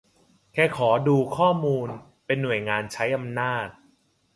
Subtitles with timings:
[0.53, 1.87] แค่ขอดูข้อมูล
[2.25, 3.67] เป็นหน่วยงานใช้อำนาจ